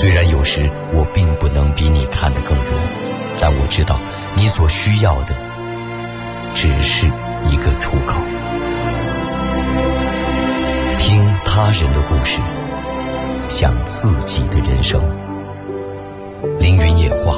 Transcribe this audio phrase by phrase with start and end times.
[0.00, 2.64] 虽然有时我并不能比你看得更远，
[3.38, 4.00] 但我知道
[4.34, 5.36] 你所需要的
[6.54, 7.06] 只是
[7.50, 8.18] 一个出口。
[10.98, 12.40] 听他人的故事，
[13.50, 14.98] 想自己的人生。
[16.58, 17.34] 凌云夜话，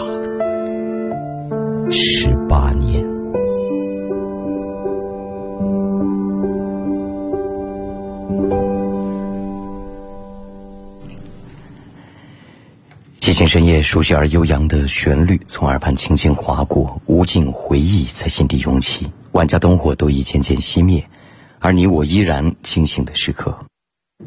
[1.91, 3.22] 十八年。
[13.33, 21.03] 寂静深夜，熟悉而悠扬的旋律从耳畔轻轻划过，无尽回忆在心底涌起，万家灯火都已渐渐熄灭，
[21.59, 23.59] 而你我依然清醒的时刻。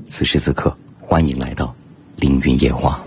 [0.09, 1.71] 此时此刻，欢迎来到
[2.15, 3.05] 凌云夜话。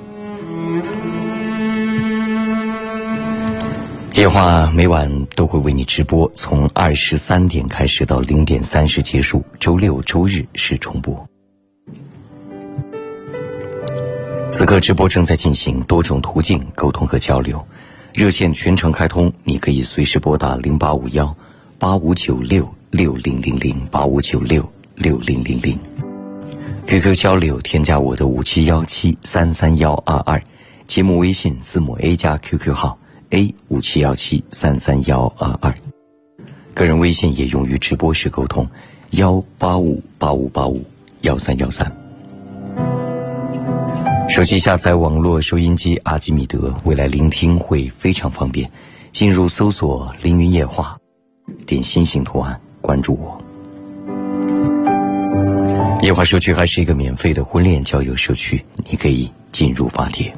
[4.14, 11.28] 夜话每晚都会为你直播，从二十三点开始到零点三十结束，周六周日是重播。
[14.50, 17.64] 此刻直播正在进行，多种途径沟通和交流，
[18.12, 21.34] 热线全程开通，你可以随时拨打零八五幺
[21.78, 25.78] 八五九六六零零零八五九六六零零零。
[26.86, 30.42] QQ 交流，添加我的五七幺七三三幺二二，
[30.86, 32.98] 节目微信字母 A 加 QQ 号。
[33.30, 35.74] A 五七幺七三三幺二二，
[36.72, 38.66] 个人微信也用于直播时沟通，
[39.10, 40.82] 幺八五八五八五
[41.20, 42.07] 幺三幺三。
[44.28, 48.70] 手机下载网络收音机阿基米德，未来聆听会非常方便。
[49.10, 50.96] 进入搜索“凌云夜话”，
[51.66, 53.36] 点心型图案关注我。
[56.02, 60.32] 夜话社区还是一个免费的婚恋交友社区，你可以进入发帖。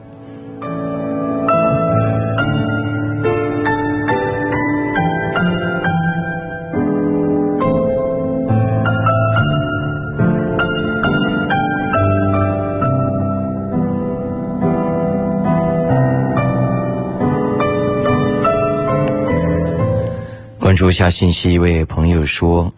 [20.71, 22.73] 关注一下信息，一位朋友说，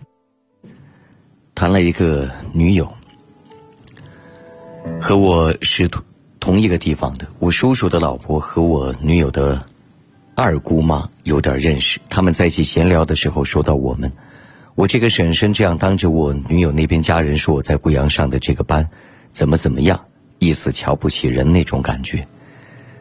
[1.55, 2.91] 谈了一个女友，
[4.99, 6.03] 和我是同
[6.41, 7.29] 同一个地方的。
[7.39, 9.63] 我叔叔的老婆和我女友的
[10.35, 14.11] 二姑妈有点认识，他们在一起闲聊的时候说到我们，
[14.75, 18.89] 我这个婶婶这样当着我女友那边家人说我在贵阳上的这个班
[19.35, 20.03] 怎么怎么样，
[20.39, 22.27] 意思瞧不起人那种感觉。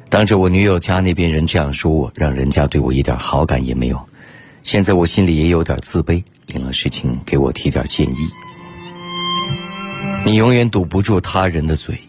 [0.10, 3.98] 当着我女友家那边人这样说我，让人家对我一点好感也没有。
[4.64, 8.18] 现在我心里也有点自卑，领了事情给我提点建议。
[10.26, 12.00] 你永远堵不住他人的嘴，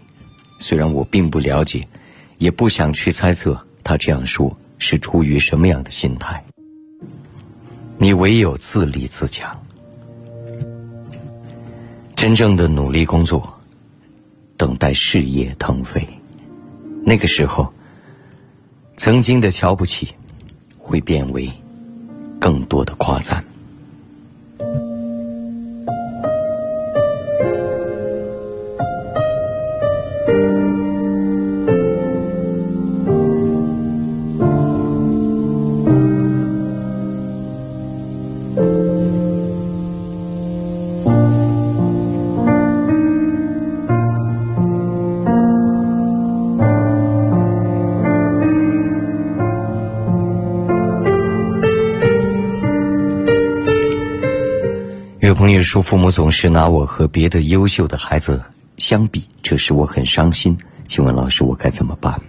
[0.58, 1.86] 虽然我并不了解，
[2.38, 6.44] 也不想去猜测他这样说是出于什么样的心态。
[7.98, 9.58] 你唯有自立自强，
[12.14, 13.60] 真正的努力工作，
[14.56, 16.06] 等待事业腾飞。
[17.04, 17.72] 那个时候，
[18.96, 20.08] 曾经的瞧不起，
[20.78, 21.50] 会变为。
[22.42, 23.40] 更多的夸赞。
[55.34, 58.42] 朋友说，父母总是拿我和别的优秀的孩子
[58.78, 60.56] 相比，这使我很伤心。
[60.88, 62.20] 请问老师，我该怎么办？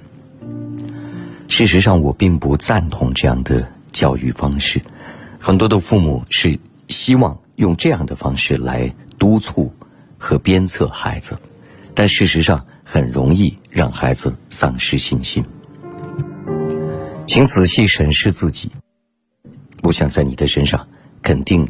[1.48, 4.82] 事实上，我并不赞同这样的教育方式。
[5.40, 9.74] 很多的父母是希望用这样的方式来督促
[10.18, 11.38] 和鞭策孩子，
[11.94, 15.44] 但事实上很容易让孩子丧失信心。
[17.26, 18.72] 请仔细审视自己，
[19.82, 20.88] 我想在你的身上
[21.22, 21.68] 肯定。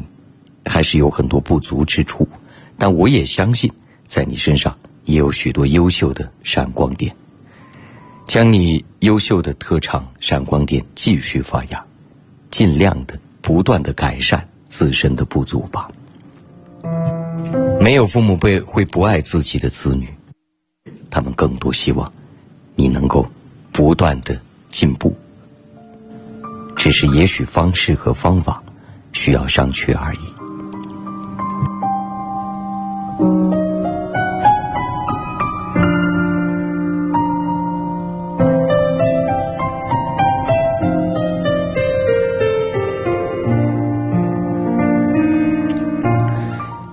[0.64, 2.26] 还是有很多不足之处，
[2.78, 3.70] 但我也相信，
[4.06, 7.14] 在你身上也有许多优秀的闪光点。
[8.26, 11.84] 将你优秀的特长、闪光点继续发芽，
[12.50, 15.88] 尽量的、不断的改善自身的不足吧。
[17.78, 20.08] 没有父母辈会不爱自己的子女，
[21.10, 22.10] 他们更多希望
[22.74, 23.28] 你能够
[23.70, 24.40] 不断的
[24.70, 25.14] 进步。
[26.74, 28.62] 只是也许方式和方法
[29.12, 30.33] 需要商榷而已。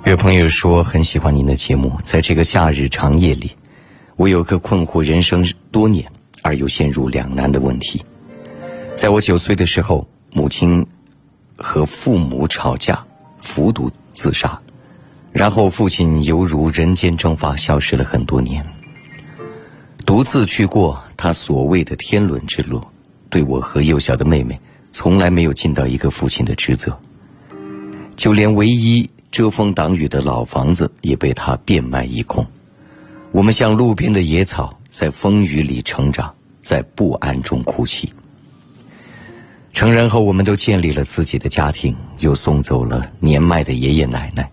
[0.06, 3.50] 有朋友说很喜欢您的节目，在这个夏日长夜里，
[4.18, 6.06] 我有个困惑人生多年
[6.44, 8.04] 而又陷入两难的问题。
[8.94, 10.86] 在我九岁的时候，母亲
[11.56, 13.02] 和父母吵架，
[13.40, 14.62] 服毒自杀，
[15.42, 18.64] 然后父亲犹如人间蒸发，消失了很多年，
[20.06, 22.80] 独自去过他所谓的天伦之乐。
[23.28, 24.62] 对我和幼小的妹妹，
[24.92, 26.96] 从来没有尽到一个父亲的职责。
[28.16, 32.46] 就连唯一遮风挡雨的老房子也被他变卖一空。
[33.32, 38.14] 我们像路边的野草，在风雨里成长，在不安中哭泣。
[39.74, 44.48] 成人后，我们都建立了自己的家庭，又送走了年迈的爷爷奶奶。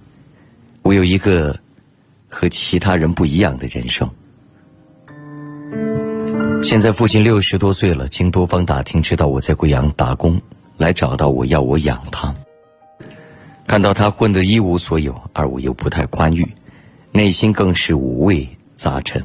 [0.83, 1.59] 我有一个
[2.29, 4.09] 和其他人不一样的人生。
[6.63, 10.41] 现在父亲六十多岁了，经多方打听，知道我在贵阳打工，
[10.77, 12.35] 来找到我要我养他。
[13.67, 16.47] 看到他混得一无所有，而我又不太宽裕，
[17.13, 18.49] 内心更是五味。
[18.75, 19.21] 杂陈，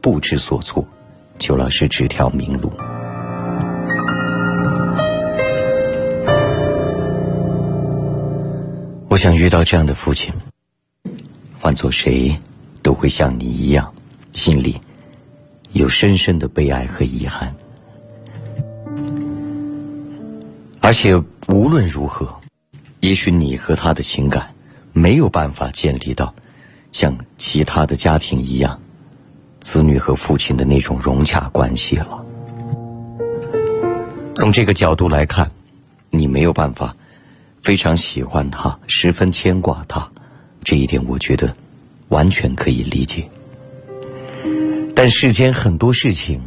[0.00, 0.86] 不知所措，
[1.40, 2.72] 求老师指条明路。
[9.08, 10.32] 我想遇到这样的父亲，
[11.64, 12.38] 换做谁
[12.82, 13.90] 都会像你一样，
[14.34, 14.78] 心里
[15.72, 17.56] 有深深的悲哀和遗憾。
[20.82, 21.16] 而且
[21.48, 22.38] 无论如何，
[23.00, 24.46] 也许你和他的情感
[24.92, 26.34] 没有办法建立到
[26.92, 28.78] 像其他的家庭一样。
[29.62, 32.22] 子女和父亲的那种融洽关系了。
[34.34, 35.50] 从这个角度来看，
[36.10, 36.94] 你没有办法
[37.62, 40.06] 非常喜欢他，十分牵挂他，
[40.64, 41.54] 这一点我觉得
[42.08, 43.28] 完全可以理解。
[44.96, 46.40] 但世间很多事情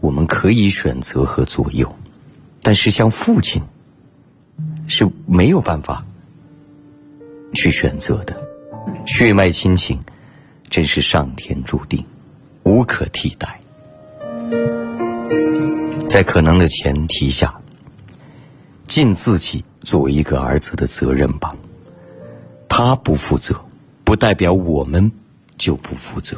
[0.00, 1.92] 我们可以选择和左右，
[2.62, 3.60] 但是像父亲
[4.86, 6.04] 是没有办法
[7.54, 8.40] 去选择的，
[9.06, 9.98] 血脉亲情
[10.70, 12.04] 真是上天注定。
[12.64, 13.60] 无可替代，
[16.08, 17.54] 在可能的前提下，
[18.88, 21.54] 尽自己作为一个儿子的责任吧。
[22.78, 23.58] 他不负责，
[24.04, 25.10] 不代表我们
[25.56, 26.36] 就不负责，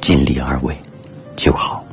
[0.00, 0.72] 尽力而为
[1.34, 1.84] 就好。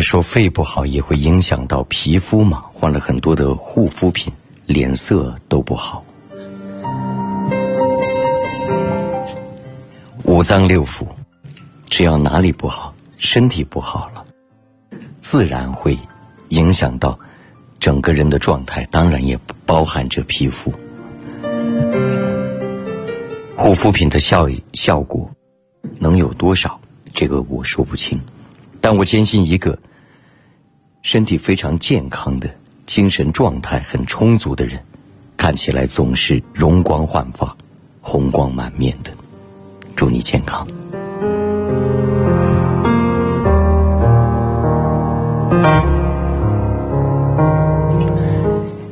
[0.00, 4.32] 说肺不好也会影响到皮肤嘛，换了很多的护肤品，
[4.66, 6.04] 脸色都不好。
[10.24, 11.06] 五脏六腑，
[11.90, 14.24] 只要哪里不好，身体不好了，
[15.20, 15.98] 自然会
[16.48, 17.18] 影响到
[17.78, 20.72] 整个人的状态，当然也包含着皮肤。
[23.56, 25.30] 护肤品的效益效果
[25.98, 26.80] 能有多少？
[27.12, 28.20] 这个我说不清。
[28.84, 29.78] 但我坚信，一个
[31.00, 32.54] 身体非常健康的、
[32.84, 34.78] 精神状态很充足的人，
[35.38, 37.56] 看起来总是容光焕发、
[38.02, 39.10] 红光满面的。
[39.96, 40.68] 祝你健康。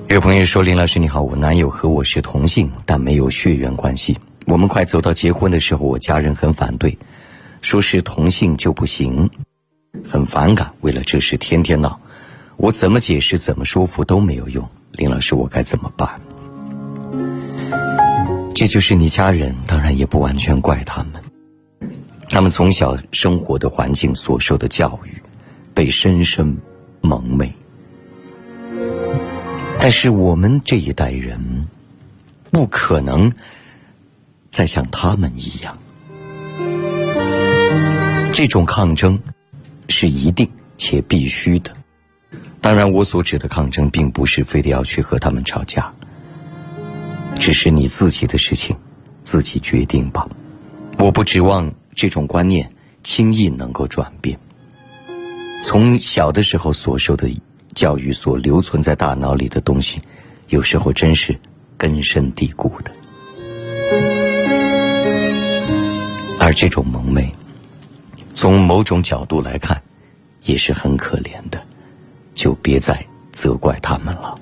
[0.08, 4.16] 有朋友说：“林老师你好，我男友和我是同性，但没有血缘关系。
[4.46, 6.96] 我们快走到结婚的时候，我家人很反对，
[7.60, 9.28] 说是同性就不行。”
[10.04, 12.00] 很反感，为了这事天天闹，
[12.56, 14.66] 我怎么解释、怎么说服都没有用。
[14.92, 16.20] 林老师，我该怎么办？
[18.54, 21.12] 这就是你家人，当然也不完全怪他们。
[22.28, 25.22] 他们从小生活的环境所受的教育，
[25.74, 26.56] 被深深
[27.00, 27.52] 蒙昧。
[29.78, 31.68] 但是我们这一代人，
[32.50, 33.30] 不可能
[34.48, 35.76] 再像他们一样，
[38.32, 39.18] 这种抗争。
[39.88, 41.70] 是一定且必须的。
[42.60, 45.92] 当然，我所指的抗争，并不是非得要去和他们吵架，
[47.34, 48.76] 只是你自己的事情，
[49.24, 50.28] 自己决定吧。
[50.98, 52.70] 我不指望这种观念
[53.02, 54.38] 轻易能够转变。
[55.62, 57.28] 从小的时候所受的
[57.74, 60.00] 教育所留存在大脑里的东西，
[60.48, 61.36] 有时候真是
[61.76, 62.92] 根深蒂固的。
[66.38, 67.30] 而这种蒙昧。
[68.34, 69.80] 从某种角度来看
[70.44, 71.62] 也是很可怜的
[72.34, 74.34] 就别再责怪他们了。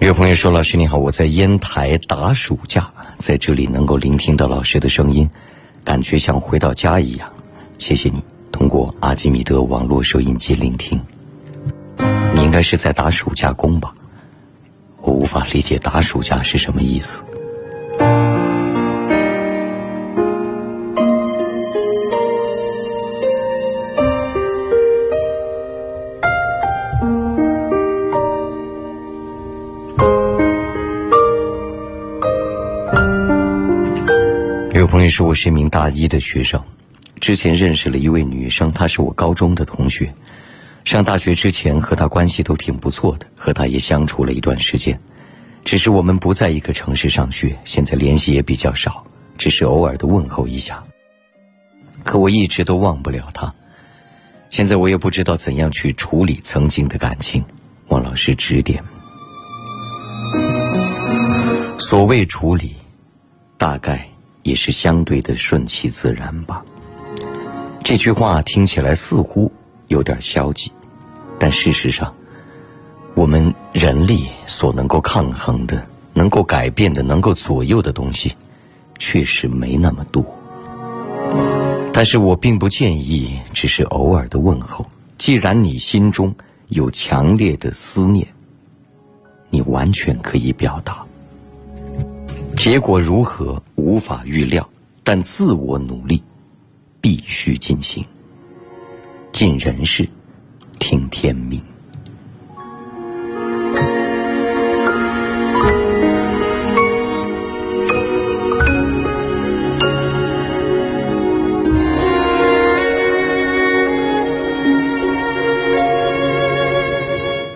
[0.00, 5.28] 有朋友说老师你好我在烟台打暑假在这里能够聆听到老师的声音，
[5.84, 7.32] 感觉像回到家一样。
[7.78, 11.00] 谢谢你通过阿基米德网络收音机聆听。
[12.34, 13.94] 你应该是在打暑假工吧？
[15.00, 17.22] 我无法理解打暑假是什么意思。”
[35.04, 36.58] 朋友说我是一名大一的学生，
[37.20, 40.10] 之前认识了一位女生，她是我高中的同学。
[40.82, 44.98] 上大学之前和她关系都挺不错的，和她也相处了一段时间。
[45.62, 49.04] 只是我们不在一个城市上学，现在联系也比较少，
[49.36, 50.82] 只是偶尔的问候一下。
[52.02, 53.52] 可我一直都忘不了她。
[54.48, 57.44] 现在我也不知道怎样去处理曾经的感情，
[57.88, 58.82] 望老师指点。
[61.78, 62.74] 所谓处理，
[63.58, 64.08] 大概。
[64.44, 66.64] 也是相对的顺其自然吧。
[67.82, 69.50] 这句话听起来似乎
[69.88, 70.70] 有点消极，
[71.38, 72.14] 但事实上，
[73.14, 78.32] 我们人力所能够抗衡的、能够改变的、能够左右的东西，
[78.98, 80.24] 确实没那么多。
[81.92, 84.86] 但是我并不建议只是偶尔的问候。
[85.16, 86.34] 既然你心中
[86.68, 88.26] 有强烈的思念，
[89.48, 91.04] 你完全可以表达。
[92.56, 94.66] 结果如何无法预料，
[95.02, 96.22] 但自我努力
[97.00, 98.04] 必须进行。
[99.32, 100.08] 尽人事，
[100.78, 101.60] 听天命。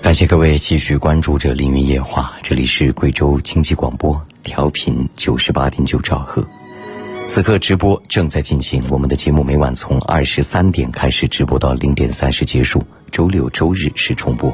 [0.02, 4.20] 感谢各位继续关注着《凌云夜话》，这里是贵州经济广播。
[4.48, 6.42] 调频九十八点九兆赫，
[7.26, 8.82] 此刻直播正在进行。
[8.88, 14.50] 我们的节目每晚从二十三点开始直播到零点三十结束，周六周日是重播。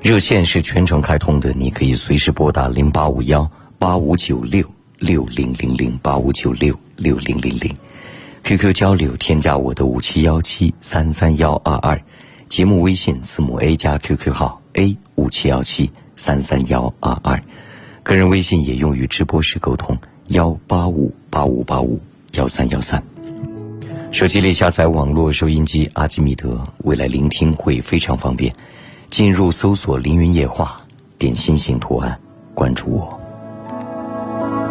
[0.00, 4.64] 热线是全程开通的，你可以随时拨打零八五幺八五九六
[4.98, 7.70] 六零零零八五九六六零零零。
[8.44, 12.00] QQ 交流添加我的五七幺七三三幺二二，
[12.48, 17.38] 节目微信字母 A 加 QQ 号 A 五七幺七三三幺二二。
[18.08, 19.94] 个人微信也用于直播时沟通，
[20.28, 22.00] 幺八五八五八五
[22.32, 23.02] 幺三幺三。
[24.10, 28.50] 手机里下载网络收音机阿基米德，未来聆听会非常方便。
[29.10, 30.80] 进入搜索“凌云夜话”，
[31.18, 32.18] 点心形图案，
[32.54, 33.20] 关注我。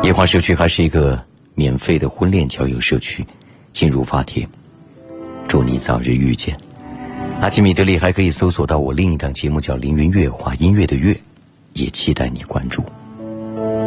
[0.01, 3.23] 夜话社区还是一个免费的婚恋交友社区，
[3.71, 4.49] 进入发帖。
[5.47, 6.57] 祝你早日遇见。
[7.39, 11.15] 阿基米德里还可以搜索到我另一档节目叫《凌云乐话》，音乐的乐，
[11.73, 12.83] 也期待你关注。
[13.57, 13.86] Thank you.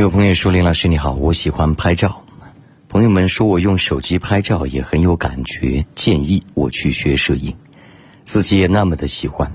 [0.00, 2.24] 有朋友说：“林老师你好，我喜欢拍照。
[2.88, 7.54] 朋友们说我用手机拍照也很有感觉，建议我去学摄影。
[8.24, 9.52] 自己也那么的喜欢。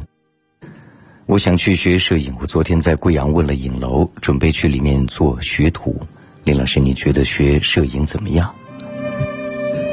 [1.25, 2.31] 我想去学摄影。
[2.39, 5.99] 我昨天在贵阳问了影楼，准备去里面做学徒。
[6.43, 8.53] 林老师，你觉得学摄影怎么样？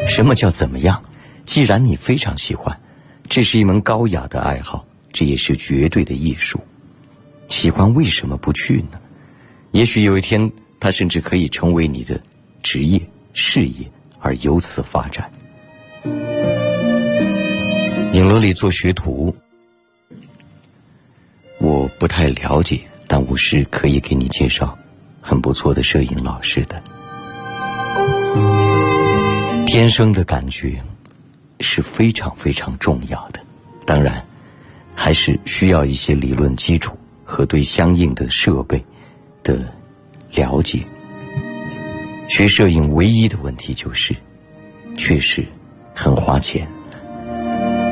[0.07, 1.03] 什么叫怎么样？
[1.47, 2.79] 既然你非常喜欢，
[3.27, 6.61] 这是一门高雅的爱好，这也是绝对的艺术。
[7.49, 9.01] 喜欢为什么不去呢？”
[9.73, 12.21] 也许有一天，他甚至可以成为你的
[12.63, 13.01] 职业、
[13.33, 15.31] 事业，而由此发展。
[18.13, 19.35] 影楼里做学徒，
[21.59, 24.77] 我不太了解，但我是可以给你介绍
[25.23, 26.83] 很不错的摄影老师的。
[29.67, 30.79] 天生的感觉
[31.61, 33.41] 是非常非常重要的，
[33.87, 34.23] 当然，
[34.95, 38.85] 还是需要一些理论基础和对相应的设备。
[39.43, 39.73] 的
[40.35, 40.85] 了解，
[42.29, 44.15] 学摄影唯一的问题就是，
[44.97, 45.45] 确实
[45.95, 46.67] 很花钱，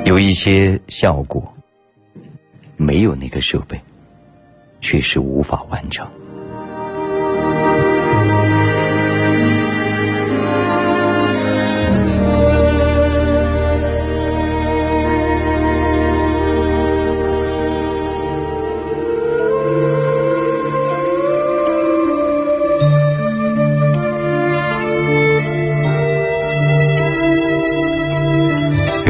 [0.04, 1.52] 有一些效果，
[2.76, 3.80] 没有那个设备，
[4.80, 6.08] 确实无法完成。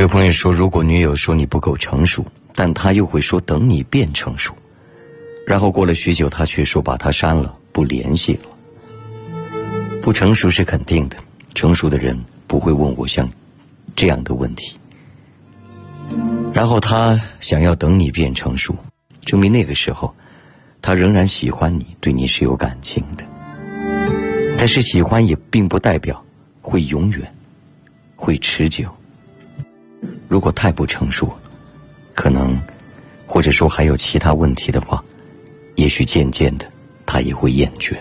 [0.01, 4.55] 有朋友说，如果女友说你不够成熟，但他又会说等你变成熟，
[5.47, 8.49] 然后过了许久，他却说把他删了，不联系了。
[10.01, 11.19] 不成熟是肯定的，
[11.55, 13.29] 成熟的人不会问我像
[13.95, 14.75] 这样的问题。
[16.55, 18.75] 然后他想要等你变成熟，
[19.27, 20.15] 证明那个时候
[20.81, 23.25] 他仍然喜欢你，对你是有感情的。
[24.57, 26.25] 但是喜欢也并不代表
[26.63, 27.35] 会永远，
[28.17, 28.91] 会持久。
[30.31, 31.29] 如果太不成熟，
[32.15, 32.57] 可能，
[33.27, 35.03] 或者说还有其他问题的话，
[35.75, 36.65] 也许渐渐的，
[37.05, 37.97] 他也会厌倦。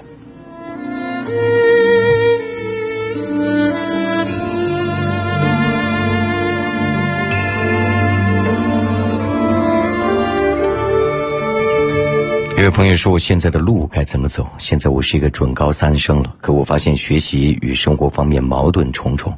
[12.57, 14.47] 有位朋友说：“我现在的路该怎么走？
[14.59, 19.35] 现在我是一个准高三生了，可我发现学习与生活方面矛盾重重。”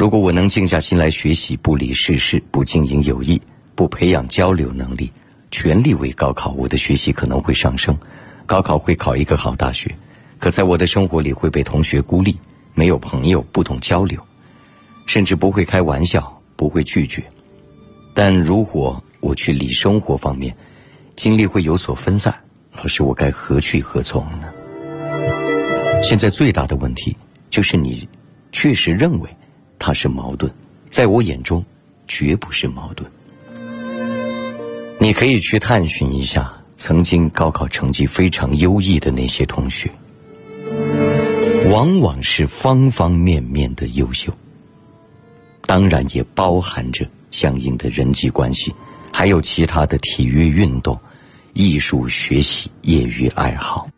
[0.00, 3.38] 如果我能静下心来学习，不理世事，不经营友谊，
[3.74, 5.12] 不培养交流能力，
[5.50, 7.94] 全力为高考，我的学习可能会上升，
[8.46, 9.94] 高考会考一个好大学。
[10.38, 12.34] 可在我的生活里会被同学孤立，
[12.72, 14.18] 没有朋友，不懂交流，
[15.04, 17.22] 甚至不会开玩笑，不会拒绝。
[18.14, 20.56] 但如果我去理生活方面，
[21.14, 22.34] 精力会有所分散。
[22.72, 24.48] 老师，我该何去何从呢？
[26.02, 27.14] 现在最大的问题
[27.50, 28.08] 就是你
[28.50, 29.28] 确实认为。
[29.80, 30.52] 它是矛盾，
[30.90, 31.64] 在我眼中，
[32.06, 33.10] 绝不是矛盾。
[34.98, 39.90] 你可以去探寻一下曾经高考成绩非常优异的那些同学，
[41.70, 44.30] 往往是方方面面的优秀，
[45.64, 48.74] 当然也包含着相应的人际关系，
[49.10, 50.98] 还有其他的体育运动、
[51.54, 53.88] 艺术学习、业余爱好。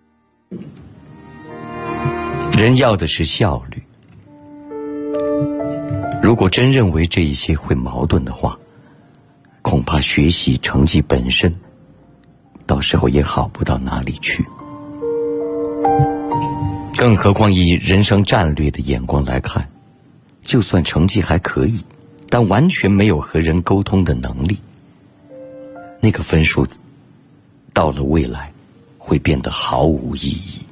[2.57, 3.83] 人要的是效率。
[6.22, 8.56] 如果真认为这一些会矛盾的话，
[9.61, 11.52] 恐怕学习成绩本身，
[12.64, 14.46] 到时候也好不到哪里去。
[16.96, 19.68] 更何况以人生战略的眼光来看，
[20.42, 21.85] 就算成绩还可以，
[22.28, 24.56] 但完全没有和人沟通的能力，
[26.00, 26.64] 那个分数
[27.72, 28.52] 到了未来
[28.96, 30.62] 会变得毫无意义。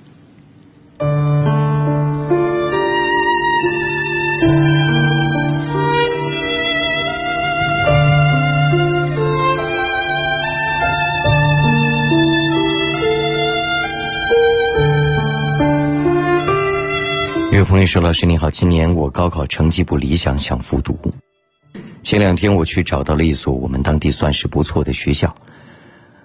[17.60, 20.98] 有朋友说：“老师你好，今年我高考成绩不理想，想复读。
[22.02, 25.36] 前两天我去找到了一所我们当地算是不错的学校，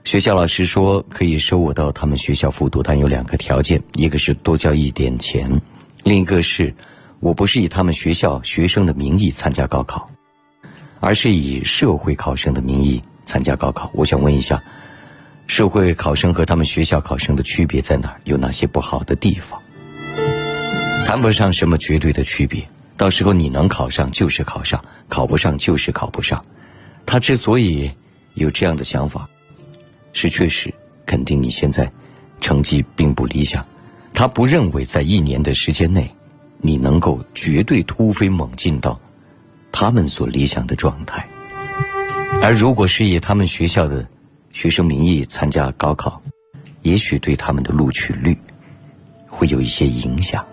[0.05, 5.51] 学校老师说可以收我到他们学校复读，但有两个条件：一个是多交一点钱，
[6.05, 6.73] 另一个是
[7.19, 10.09] 我不是以他们学校学生的名义参加高考，
[11.01, 13.91] 而是以社会考生的名义参加高考。
[13.93, 14.63] 我想问一下，
[15.47, 18.21] 社会考生和他们学校考生的区别在哪儿？
[18.23, 19.61] 有哪些不好的地方？”
[21.05, 26.43] 谈不上什么绝对的区别，到时候你能考上就是考上，考不上就是考不上。
[27.05, 27.91] 他之所以
[28.33, 29.29] 有这样的想法，
[30.13, 30.73] 是确实
[31.05, 31.89] 肯定你现在
[32.41, 33.63] 成绩并不理想。
[34.15, 36.11] 他不认为在一年的时间内，
[36.57, 38.99] 你能够绝对突飞猛进到
[39.71, 41.23] 他们所理想的状态。
[42.41, 44.05] 而如果是以他们学校的
[44.51, 46.19] 学生名义参加高考，
[46.81, 48.35] 也许对他们的录取率
[49.27, 50.43] 会有一些影响。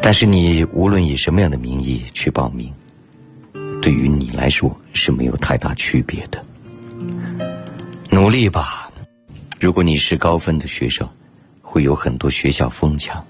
[0.00, 2.72] 但是你无论以什么样的名义去报名，
[3.82, 6.44] 对于你来说是没有太大区别的。
[8.10, 8.90] 努力吧，
[9.60, 11.06] 如果你是高分的学生，
[11.60, 13.22] 会有很多学校疯抢；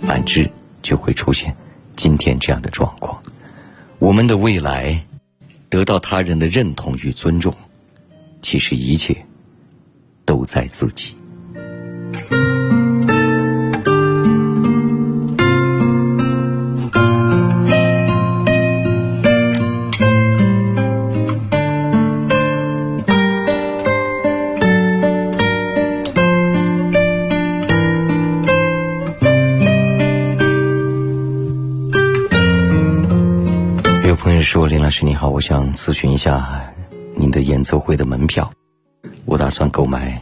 [0.00, 0.50] 反之，
[0.82, 1.54] 就会出现
[1.94, 3.22] 今天这样的状况。
[3.98, 4.98] 我们的未来
[5.68, 7.54] 得到他人的认同与尊重，
[8.40, 9.14] 其实一切
[10.24, 11.14] 都在自己。
[34.56, 36.72] 说：“林老师你好，我想咨询一下
[37.14, 38.50] 您的演奏会的门票，
[39.26, 40.18] 我打算购买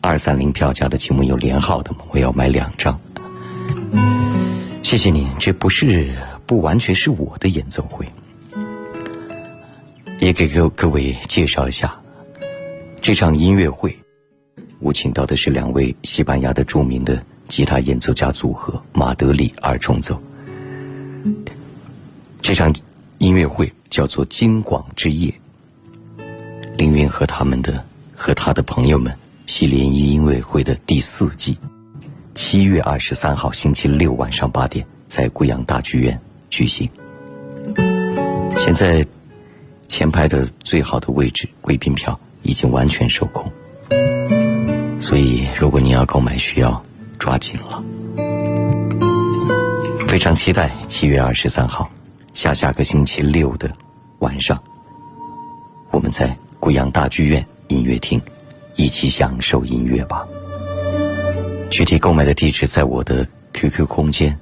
[0.00, 1.98] 二三零票价的，请问有连号的吗？
[2.10, 2.98] 我要买两张。”
[4.82, 6.12] 谢谢您，这不是
[6.46, 8.04] 不完全是我的演奏会，
[10.18, 11.96] 也给各各位介绍一下
[13.00, 13.96] 这场音乐会，
[14.80, 20.20] 我请到的是两位西班牙的著名的吉他演奏家组合马德里二重奏。
[22.42, 22.72] 这场
[23.18, 25.32] 音乐会叫做《金广之夜》，
[26.76, 27.82] 凌云和他们的
[28.14, 29.14] 和他的朋友们
[29.46, 31.56] 系联谊音乐会的第四季。
[32.34, 36.88] 七月二十三号星期六晚上八点，在贵阳大剧院举行。
[38.58, 39.04] 现在
[39.88, 43.50] 前排的最好的位置贵宾票已经完全售空，
[45.00, 46.84] 所以如果你要购买，需要
[47.18, 47.82] 抓紧了。
[50.06, 51.88] 非常期待七月二十三号，
[52.36, 53.72] 下下个星期六的
[54.18, 54.62] 晚上，
[55.90, 58.20] 我们在贵阳大剧院音乐厅
[58.74, 60.22] 一起享受音乐吧。
[61.70, 64.38] 具体购买的地址在我的 QQ 空间、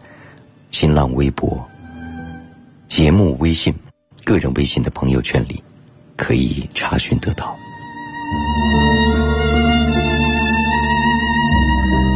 [0.72, 1.64] 新浪微博、
[2.88, 3.72] 节目微信、
[4.24, 5.62] 个人微信的朋友圈里，
[6.16, 7.56] 可以查询得到。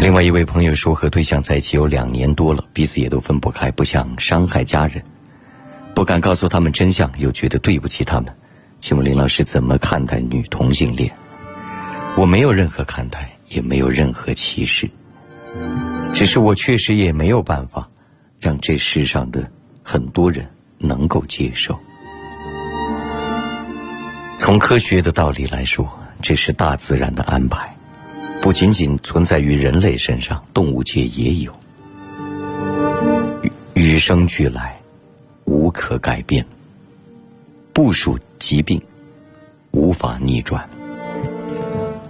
[0.00, 5.00] 另外一位朋友说，和对象在一起有两年多了，彼此也都分不开，不想伤害家人，
[5.98, 8.32] 不敢告诉他们真相，又觉得对不起他们。
[8.78, 11.12] 请问林老师怎么看待女同性恋？
[12.14, 14.88] 我没有任何看待，也没有任何歧视。
[16.14, 17.88] 只是我确实也没有办法，
[18.38, 19.50] 让这世上的
[19.82, 21.76] 很多人能够接受。
[24.38, 27.76] 从科学的道理来说，这是大自然的安排，
[28.40, 31.52] 不仅仅存在于人类身上，动物界也有。
[33.74, 34.77] 与生俱来，
[35.48, 36.44] 无可改变。
[37.72, 38.80] 不属疾病，
[39.70, 40.68] 无法逆转。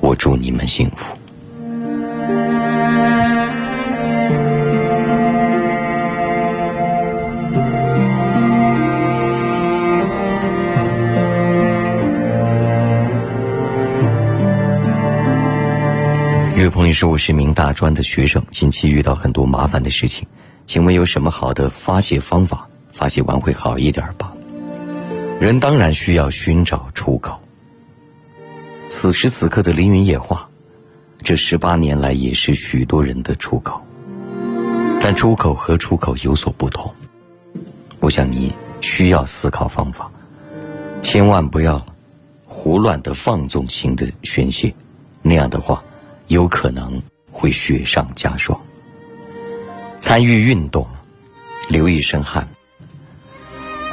[0.00, 1.16] 我祝你们幸福。
[16.56, 20.26] 一位朋友说：“我是一名大专的学生，近期遇到很多麻烦的事情，
[20.66, 22.67] 请问有什么好的发泄方法？
[22.98, 24.34] 发泄完会好一点吧？”
[25.40, 27.40] 人当然需要寻找出口。
[28.88, 30.48] 此时此刻的凌云夜话，
[31.22, 33.80] 这十八年来也是许多人的出口，
[35.00, 36.92] 但出口和出口有所不同。
[38.00, 40.10] 我想你需要思考方法，
[41.00, 41.80] 千万不要
[42.44, 44.74] 胡乱的放纵性的宣泄，
[45.22, 45.80] 那样的话。
[46.28, 48.60] 有可能会雪上加霜。
[49.98, 50.86] 参与运动，
[51.70, 52.46] 流一身汗，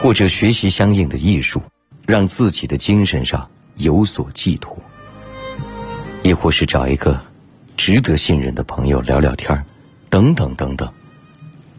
[0.01, 1.61] 或者学习相应的艺术，
[2.05, 4.75] 让自己的精神上有所寄托；
[6.21, 7.19] 亦或是找一个
[7.75, 9.65] 值得信任的朋友聊聊天
[10.09, 10.91] 等等等等，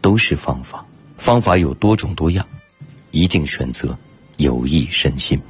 [0.01, 0.85] 都是方法。
[1.15, 2.45] 方法有多种多样，
[3.11, 3.97] 一定选择
[4.37, 5.41] 有益身心。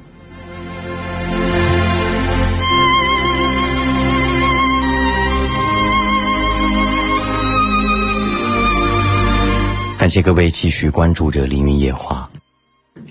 [9.98, 12.30] 感谢各位继续关注着《凌云夜话》，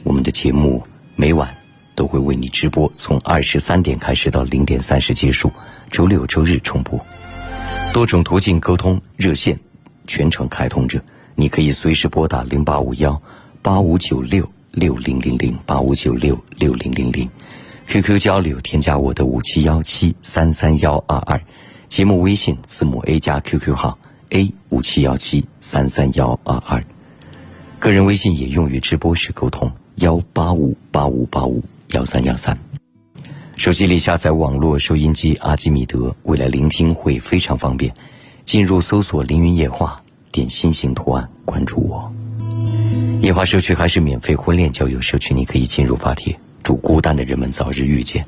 [0.08, 0.82] 我们的节目
[1.18, 1.54] 每晚
[1.94, 5.52] 都会为你直播，从二十三点开始到零点三十结束，
[5.92, 6.98] 周六周日重播。
[7.92, 9.60] 多种途径沟通热线
[10.08, 11.04] 全程开通着，
[11.36, 13.22] 你可以随时拨打零八五幺
[13.62, 17.30] 八五九六六零零零八五九六六零零零
[17.88, 21.38] ，QQ 交流添加我的五七幺七三三幺二二，
[21.90, 24.00] 节目微信字母 A 加 QQ 号。
[24.30, 26.82] A 五七幺七三三幺二二，
[27.78, 32.56] 个人微信也用于直播时沟通，幺八五八五八五幺三幺三。
[33.56, 37.92] 手机里下载网络收音机阿基米德，未来聆听会非常方便。
[38.46, 40.00] 进入搜索“凌云夜话”，
[40.32, 42.14] 点心形图案关注我。
[43.22, 48.24] 夜话社区还是免费婚恋交友社区，你可以进入发帖，祝孤单的人们早日遇见。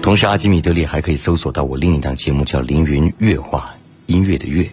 [0.00, 3.74] 同时，阿基米德里还可以搜索到我另一档节目，叫《凌云乐话》，
[4.12, 4.66] 音乐的乐。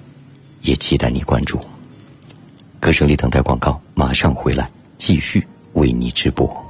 [0.61, 1.59] 也期待你关注。
[2.79, 5.45] 歌声里等待广告，马上回来继续
[5.79, 6.68] 为你直播。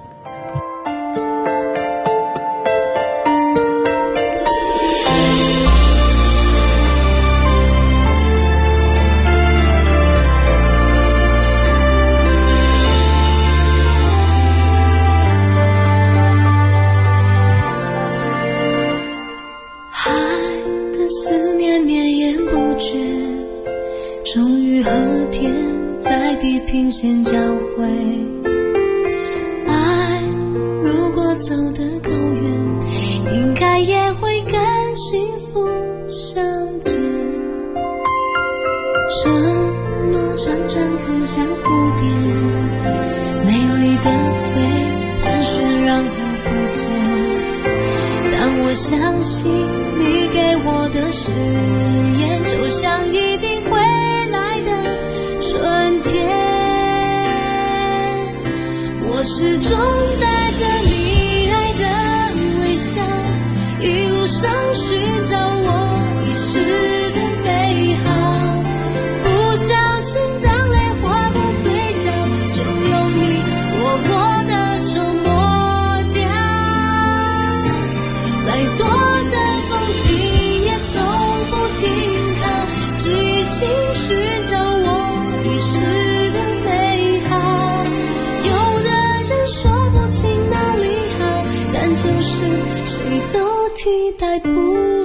[93.90, 94.99] 你太不。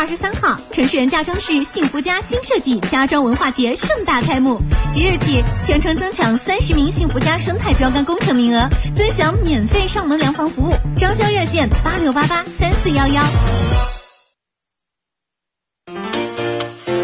[0.00, 4.58] 二十三号，城市人家装饰幸福家新设计家装文化节盛大开幕。
[4.90, 10.74] 即日起，全程增强三十名幸福家生态标杆工程名额，尊享免费上门量房服务。
[10.96, 13.22] 装修热线八六八八三四幺幺。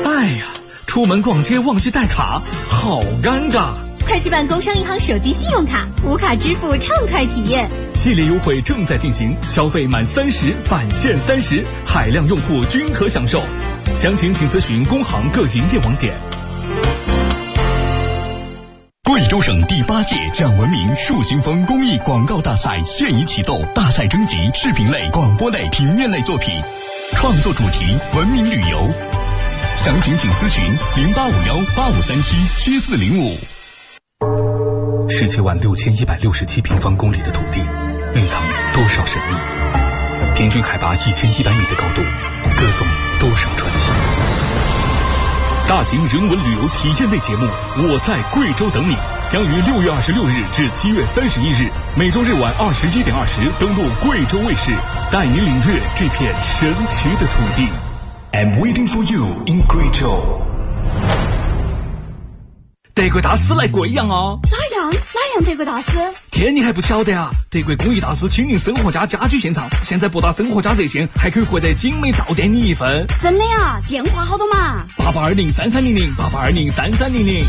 [0.07, 0.47] 哎呀，
[0.87, 3.75] 出门逛街忘记带卡，好尴尬！
[4.07, 7.69] 快去办工商银行手机信用卡，无卡支付畅快体验。
[7.93, 13.43] 系列优惠正在进行，消费满三十返现三十，海量用户均可享受。
[13.97, 16.15] 详情请咨询工行各营业网点。
[19.03, 26.49] 贵州省第八届讲文明树新风公益广告大赛现已启动，大赛征集视频类、广播类、平面类作品，
[27.15, 28.89] 创作主题文明旅游。
[29.77, 30.63] 详情请咨询
[30.97, 33.37] 零八五幺八五三七七四零五。
[35.09, 37.61] 十七万六千一百六十七平方公里的土地，
[38.15, 38.43] 蕴藏
[38.73, 40.35] 多少神秘？
[40.35, 42.03] 平均海拔一千一百米的高度，
[42.59, 42.87] 歌颂
[43.21, 43.91] 多少传奇？
[45.69, 48.95] 大型人文旅游体验类节目《我在贵州等你》
[49.29, 54.73] 将于六月二十六日至七月三十一日，每周日晚二十一点二十登陆贵州卫视，
[55.11, 57.69] 带你领略这片神奇的土地。
[58.33, 60.43] I'm waiting for you in 贵州。
[62.97, 64.41] 德国大师来贵阳哦！
[64.45, 65.91] 哪样哪样德国大师？
[66.31, 67.31] 天，你还不晓得啊？
[67.51, 73.07] 德国工艺大师亲临生活家家居现场，现在拨打生活家热线还可以获得精美到店礼一份。
[73.21, 73.79] 真的呀？
[73.87, 74.87] 电话好多嘛？
[74.97, 77.45] 八八二零三三零零八八二零三三零零。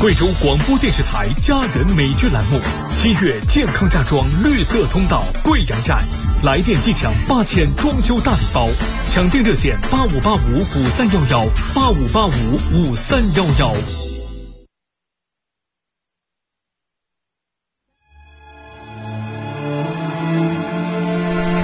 [0.00, 2.60] 贵州广播电视台家人美剧栏目，
[2.96, 6.02] 七月健康家装绿色通道贵阳站，
[6.42, 8.66] 来电即抢八千装修大礼包，
[9.06, 12.30] 抢订热线八五八五五三幺幺八五八五
[12.72, 13.74] 五三幺幺。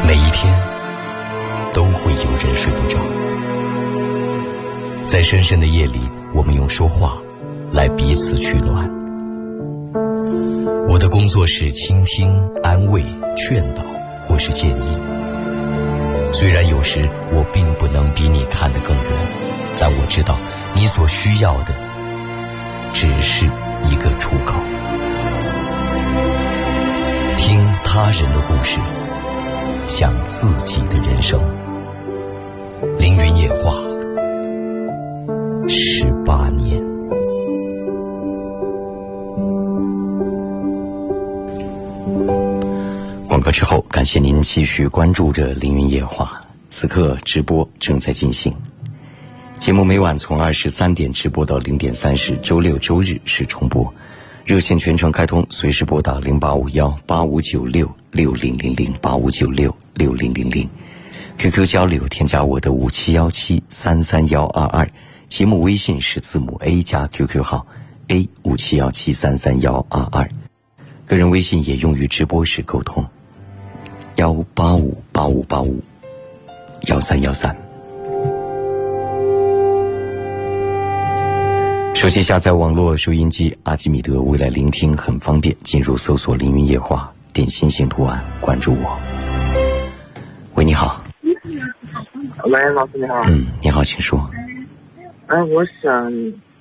[0.06, 0.54] 每一天
[1.72, 2.98] 都会有人睡不着，
[5.06, 6.00] 在深深的夜里，
[6.34, 7.16] 我们用说话
[7.72, 8.86] 来彼此取暖。
[10.86, 12.30] 我的工作是倾听、
[12.62, 13.02] 安慰、
[13.38, 13.82] 劝导
[14.26, 14.98] 或是建议。
[16.32, 19.04] 虽然有时我并不能比你看得更远，
[19.78, 20.38] 但我知道
[20.74, 21.74] 你所需要的
[22.92, 23.46] 只是
[23.84, 24.60] 一个出口。
[27.36, 28.78] 听他人的故事。
[29.88, 31.40] 想自己的人生。
[32.98, 33.72] 凌云夜话，
[35.68, 36.95] 十八年。
[43.36, 48.50] 广告之后，感谢您继续关注着《凌云夜话》，此刻直播正在进行。
[49.58, 53.92] 节目每晚从二十三点直播到零点三十，周六周日是重播。
[54.46, 60.66] 热线全程开通，随时拨打零八五幺八五九六六零零零八五九六六零零零。
[61.36, 64.90] QQ 交流，添加我的五七幺七三三幺二二。
[65.28, 67.66] 节目微信是字母 A 加 QQ 号
[68.08, 70.26] A 五七幺七三三幺二二。
[71.04, 73.06] 个人微信也用于直播时沟通。
[74.16, 75.78] 幺八五八五八五
[76.88, 77.54] 幺三幺三。
[81.94, 85.54] 手机下载网络收音机阿基米德，未来聆听很方便。
[85.62, 88.98] 进入搜索“凌云夜话”，点心型图案，关注我。
[90.54, 90.96] 喂，你好。
[92.44, 93.20] 喂，老师你好。
[93.28, 94.18] 嗯，你好，请说。
[95.26, 96.10] 哎，我想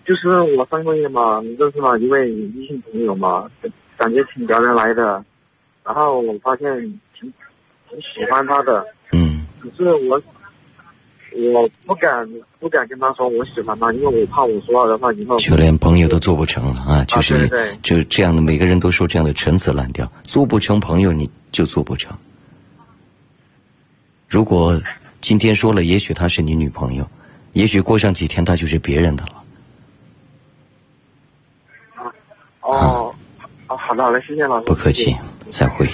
[0.05, 3.49] 就是我上个月嘛，认识了一位异性朋友嘛，
[3.95, 5.23] 感觉挺聊得来的，
[5.85, 6.99] 然后我发现
[8.01, 10.21] 喜欢他的，嗯可是我
[11.53, 12.29] 我不敢
[12.59, 17.03] 不敢跟他说我喜欢他，因为我怕我说了的话以后就连朋友都做不成了啊！
[17.05, 17.49] 就是
[17.81, 22.17] 就这样的，每个人都说这样的陈词滥调，做不成朋友你就做不成。
[24.29, 24.81] 如果
[25.21, 27.07] 今天说了，也许她是你女朋友，
[27.53, 29.43] 也许过上几天她就是别人的了。
[32.61, 33.13] 哦
[33.67, 35.15] 哦好的好的，谢谢老师，不客气，
[35.49, 35.87] 再会。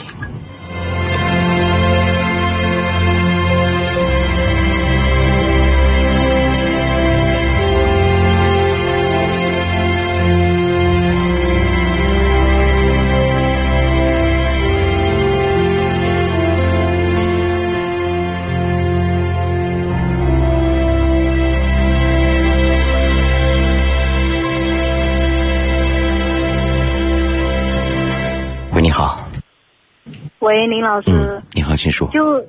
[30.41, 32.09] 喂，林老师，嗯，你好，请说。
[32.11, 32.43] 就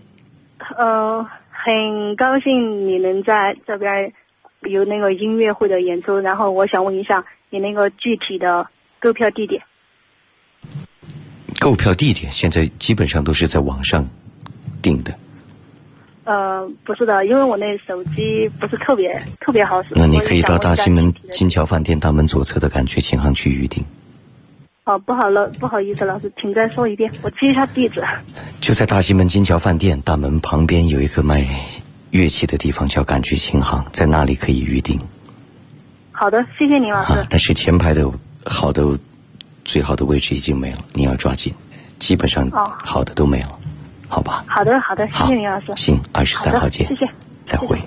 [0.78, 4.11] 呃很高兴你能在这边
[4.62, 8.66] 有那个音乐会的演出，然后我想问一下你那个具体的
[8.98, 9.62] 购票地点。
[11.61, 14.09] 购票地点现在基本上都是在网上
[14.81, 15.14] 订的，
[16.24, 19.90] 呃，不是的，因为我那手机不是特别特别好使。
[19.94, 23.85] 那你可以到大西门金桥饭店大门左侧的感觉琴行去预定，
[24.84, 28.02] 哦，不好了，不好意思，老师，请再说一遍，我记一下地址。
[28.60, 31.46] 就在大西门金桥饭店大门旁边有一个卖
[32.10, 34.98] 乐器的地方，叫感觉琴行，在那里可以预定
[36.10, 37.12] 好的，谢谢林老师。
[37.12, 37.26] 啊。
[37.30, 38.10] 但是前排的
[38.44, 38.98] 好的
[39.64, 41.54] 最好的位置已经没了，你要抓紧，
[42.00, 43.56] 基本上哦好的都没了，
[44.08, 44.44] 好吧？
[44.48, 45.72] 好的，好的，谢谢林老师。
[45.76, 47.08] 行，二十三号见，谢谢。
[47.44, 47.78] 再会。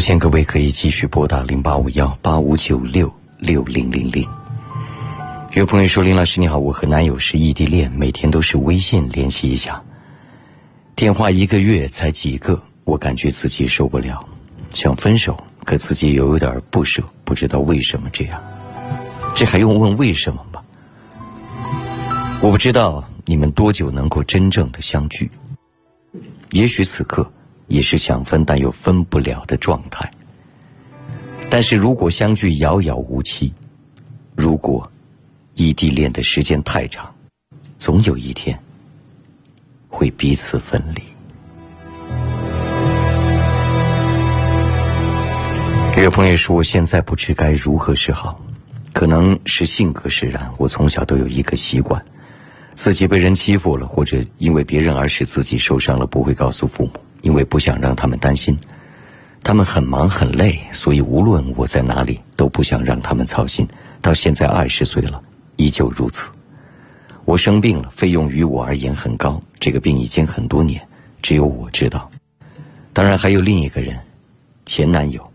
[0.00, 4.26] 热线各位可以继续拨打零八五幺八五九六六零零零。
[5.52, 9.78] 有朋友说：“林老师你好，我和男友是异地恋，每天都是微信联系一下，
[10.96, 14.26] 电话一个月才几个，我感觉自己受不了，
[14.70, 15.36] 想分手，
[15.66, 18.42] 可自己又有点不舍，不知道为什么这样。
[19.34, 20.62] 这还用问为什么吗？
[22.40, 25.30] 我不知道你们多久能够真正的相聚，
[26.52, 27.30] 也许此刻
[27.70, 30.10] 也是想分但又分不了的状态。
[31.48, 33.52] 但是如果相聚遥遥无期，
[34.34, 34.90] 如果
[35.54, 37.08] 异地恋的时间太长，
[37.78, 38.58] 总有一天
[39.88, 41.02] 会彼此分离。
[45.96, 48.40] 有个朋友说，现在不知该如何是好，
[48.92, 50.50] 可能是性格使然。
[50.56, 52.04] 我从小都有一个习惯，
[52.74, 56.92] 自己被人欺负了，或者因为别人而使自己受伤了，不会告诉父母，
[57.22, 58.56] 因为不想让他们担心。
[59.42, 63.66] 他们很忙很累，所以无论我在哪里，都不想让他们操心。
[64.02, 65.22] 到现在二十岁了，
[65.56, 66.30] 依旧如此。
[67.24, 70.80] 我生病了，费用于我而言很高，这个病已经很多年，
[71.22, 72.10] 只有我知道。
[72.92, 73.98] 当然还有另一个人，
[74.66, 75.26] 前男友。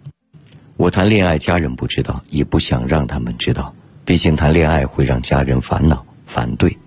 [0.77, 3.73] 我谈恋爱，家人不知道，也不想让他们知道，
[4.03, 6.77] 毕竟谈恋爱会让家人烦恼、反对。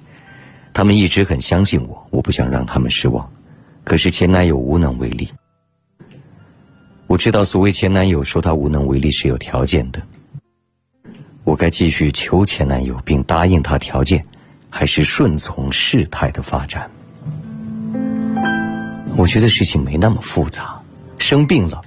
[0.74, 3.28] 他们一直很相信我，我不想让他们失望。
[3.88, 5.26] 可是前男友无能为力。
[7.06, 10.02] 我知道，所谓前男友说他无能为力是有条件的。
[11.42, 14.22] 我该继续求前男友并答应他条件，
[14.68, 16.90] 还是顺从事态的发展？
[19.16, 20.78] 我觉得事情没那么复杂，
[21.16, 21.80] 生病了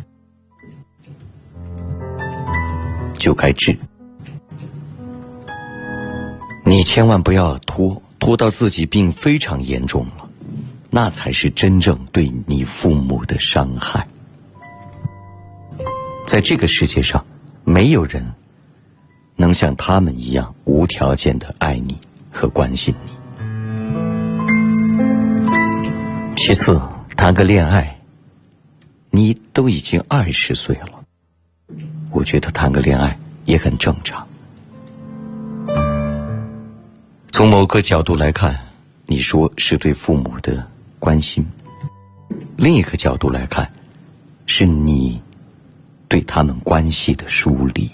[3.13, 3.77] 就该治。
[6.65, 10.20] 你千万不要拖，拖到自己病非常严重了，
[10.93, 14.05] 那才是真正对你父母的伤害。
[16.27, 17.25] 在这个世界上，
[17.63, 18.33] 没有人
[19.37, 21.97] 能像他们一样无条件的爱你
[22.29, 23.11] 和关心你。
[26.35, 26.81] 其次，
[27.15, 27.99] 谈个恋爱，
[29.09, 31.03] 你都已经二十岁了，
[32.11, 34.27] 我觉得谈个恋爱也很正常。
[37.31, 38.59] 从某个角度来看，
[39.05, 40.67] 你说是对父母的
[41.01, 41.43] 关心；
[42.55, 43.67] 另一个角度来看，
[44.45, 45.19] 是你
[46.07, 47.89] 对他们关系的梳理。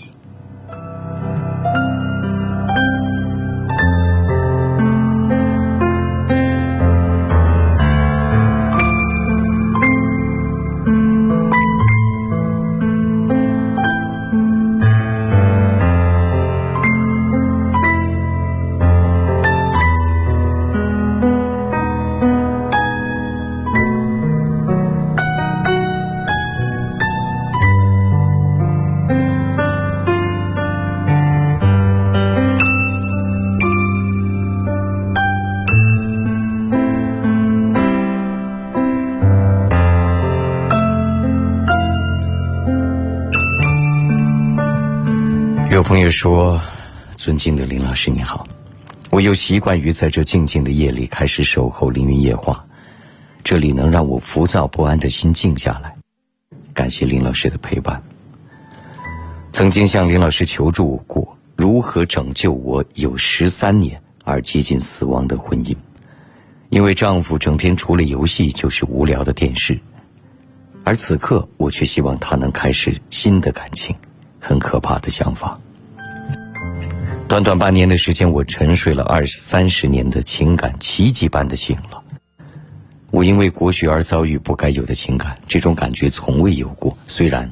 [46.10, 46.62] 说
[47.18, 48.48] ：“尊敬的林老师，你好，
[49.10, 52.64] 我又习惯于在这静静的夜里开始守候凌云夜话，
[53.44, 55.96] 这里能让我浮躁不安的心静下来。
[56.74, 58.02] 感谢林老师的陪伴。
[59.52, 65.76] 曾经向林老师求助过，如何拯救我有十三年而接近死亡的婚姻？
[66.70, 69.80] 因为丈夫整天除了游戏就是无聊的电视，
[70.84, 73.96] 而此刻我却希望他能开始新的感情。”
[74.40, 75.60] 很可怕的想法。
[77.28, 82.02] 短短半年的时间，我沉睡了二三十年的情感，奇迹般的醒了。
[83.12, 86.98] 我因为国学而遭遇不该有的情感，这种感觉从未有过。
[87.06, 87.52] 虽然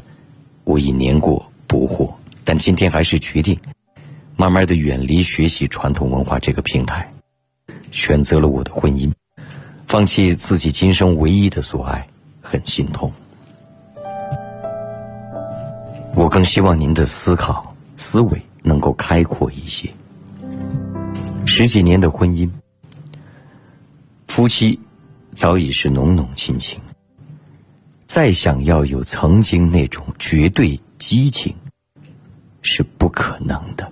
[0.64, 2.14] 我已年过不惑，
[2.46, 3.60] 但今天还是决定
[4.38, 7.12] 慢慢的远离学习传统文化这个平台，
[7.92, 9.12] 选择了我的婚姻，
[9.88, 12.08] 放弃自己今生唯一的所爱，
[12.42, 13.12] 很心痛。
[16.16, 19.90] 我更希望您的思考思维能够开阔一些。
[21.46, 22.50] 十几年的婚姻，
[24.28, 24.78] 夫妻
[25.36, 26.82] 早已是浓浓亲情，
[28.08, 31.56] 再想要有曾经那种绝对激情，
[32.64, 33.90] 是不可能的。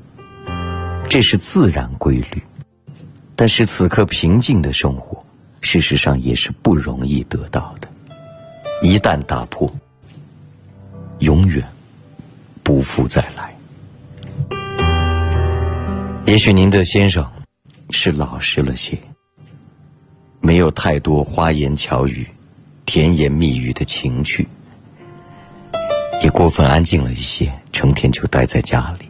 [1.07, 2.41] 这是自然规律，
[3.35, 5.23] 但是此刻平静的生活，
[5.61, 7.87] 事实上也是不容易得到的。
[8.81, 9.71] 一旦打破，
[11.19, 11.63] 永远。
[12.65, 13.52] 不复再来。
[16.25, 17.29] 也许您的先生
[17.91, 18.97] 是老实了些，
[20.39, 22.25] 没有太多花言巧语、
[22.85, 24.47] 甜言蜜语的情趣，
[26.21, 29.05] 也过分安静了一些，成天就待在家里。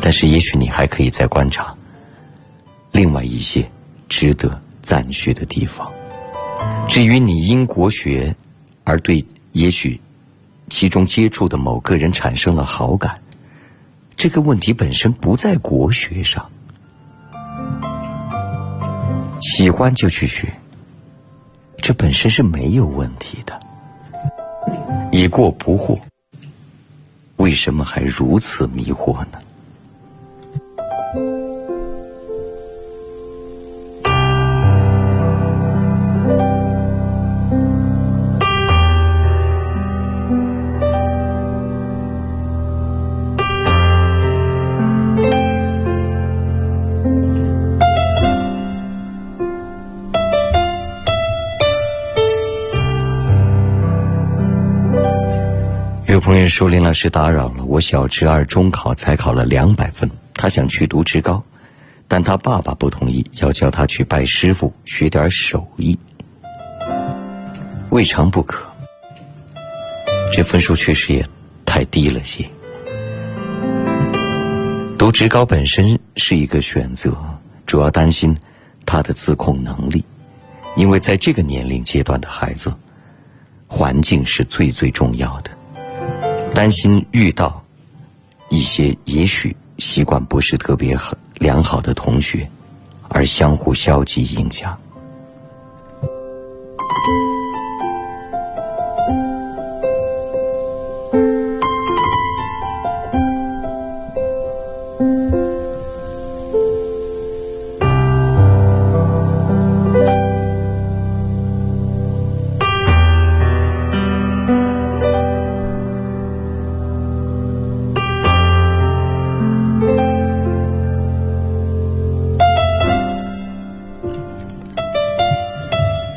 [0.00, 1.74] 但是，也许你还可以再观察
[2.92, 3.68] 另外一些
[4.08, 5.90] 值得赞许的地方。
[6.86, 8.32] 至于你因国学
[8.84, 9.98] 而对，也许。
[10.68, 13.16] 其中接触的某个人产生了好感，
[14.16, 16.50] 这个问题本身不在国学上，
[19.42, 20.50] 喜欢就去学，
[21.76, 23.60] 这本身是没有问题的。
[25.12, 26.00] 已过不惑，
[27.36, 29.38] 为什么还如此迷惑呢？
[56.46, 61.42] 有朋友说林老师打扰了我，小侄儿中考才考了两百分，他想去读职高，
[62.06, 65.98] 但他爸爸不同意，要叫他去拜师傅学点手艺，
[67.90, 68.64] 未尝不可。
[70.32, 71.26] 这分数确实也
[71.64, 72.48] 太低了些。
[74.96, 77.12] 读职高本身是一个选择，
[77.66, 78.36] 主要担心
[78.84, 80.04] 他的自控能力，
[80.76, 82.72] 因为在这个年龄阶段的孩子，
[83.66, 85.50] 环境是最最重要的。
[86.56, 87.62] 担心遇到
[88.48, 92.48] 一些也许习惯不是特别好良好的同学，
[93.10, 94.74] 而相互消极影响。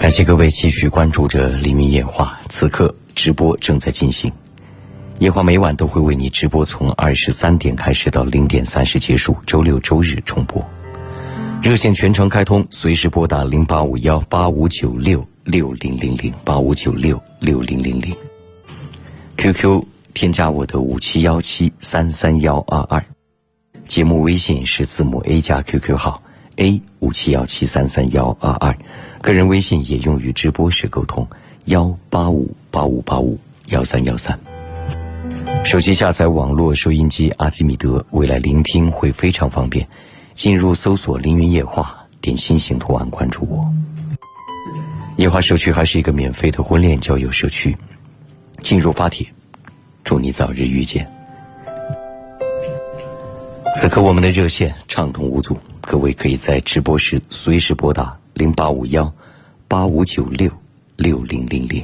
[0.09, 4.33] 感谢各位继续关注着《黎明夜话》，此刻直播正在进行。
[5.19, 10.67] 夜话每晚都会为你直播，从二十三点开始到零点三十结束，周六周日重播。
[11.61, 18.11] 热线全程开通，随时拨打零八五幺八五九六六零零零八五九六六零零零。
[19.37, 19.83] QQ
[20.15, 23.05] 添加我的五七幺七三三幺二二，
[23.85, 26.19] 节目微信是字母 A 加 QQ 号
[26.59, 28.77] A 五七幺七三三幺二二。
[29.21, 31.25] 个人微信也用于直播时沟通，
[31.65, 33.39] 幺八五八五八五
[33.69, 34.37] 幺三幺三。
[35.63, 39.87] 手机下载网络收音机阿基米德，未来聆听会非常方便。
[40.35, 43.73] 进入搜索“凌云夜话”，点心形图案关注我。
[45.15, 47.77] 夜话社区还是一个免费的婚恋交友社区，
[48.61, 49.25] 进入发帖，
[50.03, 51.09] 祝你早日遇见。
[53.79, 58.13] 此刻我们的热线畅通无阻，各位可以在直播时随时拨打。
[58.33, 59.09] 零八五幺
[59.69, 60.51] 八五九六
[60.97, 61.81] 六零零零。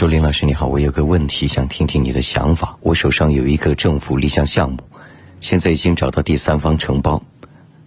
[0.00, 2.74] 说：“林老师你好，我有个问题想听听你的想法。
[2.80, 4.78] 我手上有一个政府立项项目，
[5.42, 7.22] 现在已经找到第三方承包。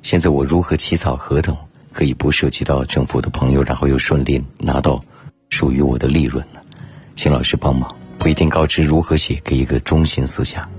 [0.03, 1.57] 现在我如何起草合同，
[1.91, 5.03] 可以不涉及到政府的朋友，然后又顺利拿到
[5.49, 6.61] 属于我的利润呢？
[7.15, 7.91] 请老师帮忙。
[8.19, 10.69] 不一定告知如何写，给一个中心思想。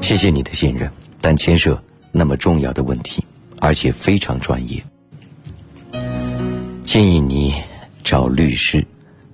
[0.00, 0.90] 谢谢你的信任，
[1.20, 1.78] 但牵涉
[2.12, 3.22] 那么重要的问题，
[3.60, 4.82] 而且非常专业，
[6.86, 7.52] 建议你
[8.02, 8.82] 找律师。”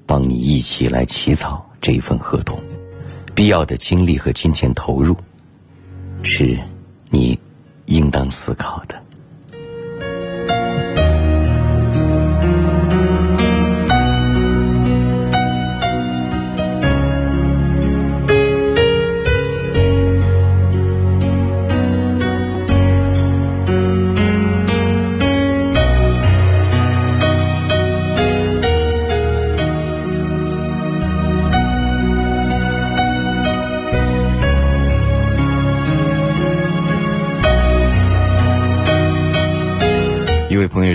[0.07, 2.63] 帮你一起来起草这份合同，
[3.35, 5.17] 必要的精力和金钱投入，
[6.23, 6.59] 是
[7.11, 7.39] 你
[7.87, 9.04] 应当思考的。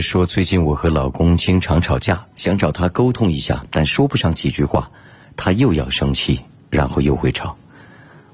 [0.02, 4.90] 说：“最近我和老公经常吵架，想找他沟通一下，但说不上几句话，
[5.36, 6.40] 他又要生气，
[6.70, 7.56] 然后又会吵。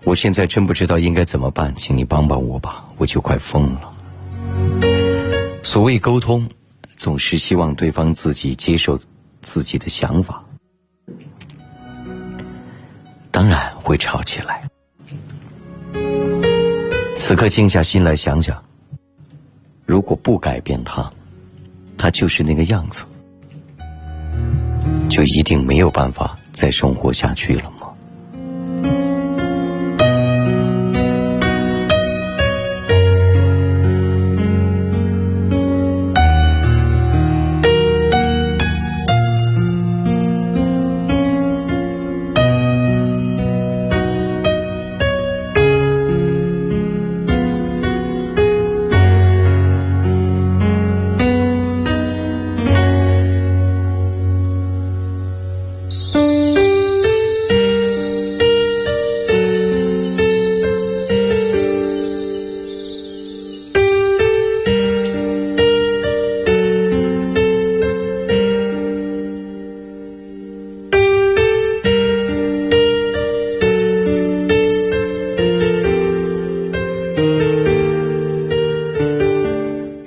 [0.04, 3.94] 我现在真不知道应该怎么办，请你帮帮我吧，我就快疯了。
[5.64, 6.50] 所谓沟通，
[6.96, 9.00] 总是希望对方自己接受
[9.42, 10.44] 自己的想法，
[13.32, 14.68] 当然会吵起来。
[17.18, 18.64] 此刻静下心来想想，
[19.86, 21.10] 如果不改变他。”
[21.98, 23.04] 他就是那个样子，
[25.10, 27.72] 就一定没有办法再生活下去了。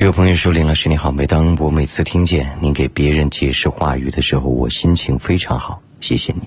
[0.08, 6.40] 有朋友说林老师你好，每当我每次听见您给别人解释话语的时候，我心情非常好，谢谢您。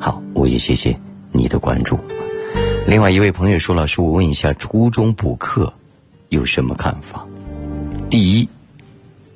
[0.00, 0.98] 好，我也谢谢
[1.30, 2.00] 你的关注。
[2.86, 5.70] 另外一位朋友说，老师，我问一下，初中补课
[6.30, 7.22] 有什么看法？
[8.08, 8.48] 第一，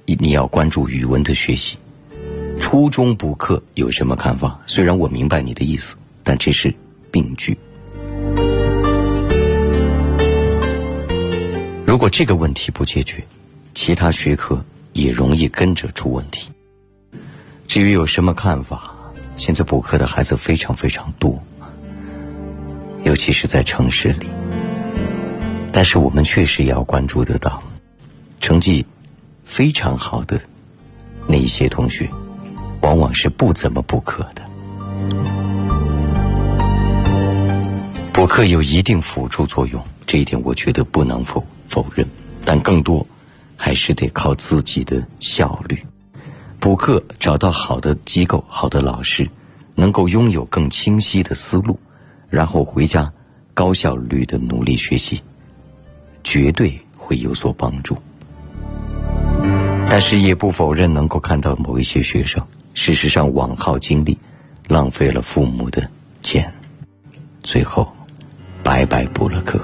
[0.06, 1.76] 你要关注语文的学习。
[2.60, 4.58] 初中补课有什么看法？
[4.64, 5.94] 虽然我明白你的意思，
[6.24, 6.74] 但这是
[7.10, 7.54] 病句。
[11.86, 13.22] 如果这个问题不解决，
[13.82, 14.62] 其他学科
[14.92, 16.50] 也容易跟着出问题。
[17.66, 18.94] 至于有什么看法，
[19.38, 21.42] 现在补课的孩子非常非常多，
[23.04, 24.26] 尤其是在城市里。
[25.72, 27.62] 但是我们确实也要关注得到，
[28.38, 28.84] 成绩
[29.46, 30.38] 非常好的
[31.26, 32.06] 那一些同学，
[32.82, 34.42] 往往是不怎么补课的。
[38.12, 42.06] 补课有一定辅助作用，这一点我觉得不能否否认，
[42.44, 43.06] 但更多
[43.62, 45.78] 还是得靠自己的效率。
[46.58, 49.28] 补课找到好的机构、好的老师，
[49.74, 51.78] 能够拥有更清晰的思路，
[52.30, 53.12] 然后回家
[53.52, 55.20] 高效率的努力学习，
[56.24, 57.94] 绝对会有所帮助。
[59.90, 62.42] 但是也不否认能够看到某一些学生，
[62.72, 64.16] 事实上枉耗精力，
[64.68, 65.86] 浪费了父母的
[66.22, 66.50] 钱，
[67.42, 67.92] 最后
[68.62, 69.60] 白白补了课。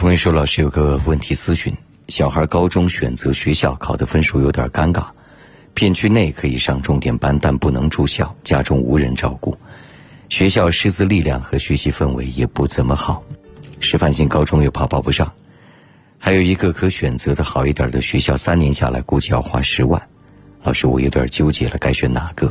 [0.00, 1.76] 朋友说，老师有个问题咨询：
[2.08, 5.04] 小孩高中选择学校考的分数有点尴尬，
[5.74, 9.54] 片区内可以上重点班，但不能住校，家中无人照顾，
[10.30, 13.22] 学校师资力量和学习氛围也不怎么好，
[13.78, 15.30] 师范性高中又怕报不上，
[16.16, 20.00] 还有一个可选择的好一点的学校，三年下来估计要花十万。
[20.62, 22.50] 老师，我有点纠结了，该选哪个？